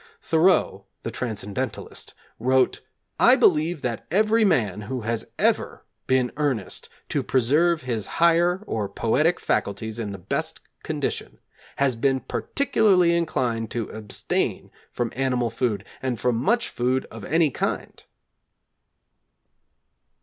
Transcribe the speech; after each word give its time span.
Thoreau, 0.19 0.87
the 1.03 1.11
transcendentalist, 1.11 2.15
wrote: 2.39 2.81
'I 3.19 3.35
believe 3.35 3.83
that 3.83 4.07
every 4.09 4.43
man 4.43 4.81
who 4.89 5.01
has 5.01 5.29
ever 5.37 5.85
been 6.07 6.31
earnest 6.37 6.89
to 7.09 7.21
preserve 7.21 7.83
his 7.83 8.07
higher 8.17 8.63
or 8.65 8.89
poetic 8.89 9.39
faculties 9.39 9.99
in 9.99 10.11
the 10.11 10.17
best 10.17 10.59
condition, 10.81 11.37
has 11.75 11.95
been 11.95 12.19
particularly 12.19 13.15
inclined 13.15 13.69
to 13.69 13.89
abstain 13.89 14.71
from 14.91 15.13
animal 15.15 15.51
food, 15.51 15.85
and 16.01 16.19
from 16.19 16.35
much 16.35 16.69
food 16.69 17.05
of 17.11 17.23
any 17.23 17.51
kind.' 17.51 18.05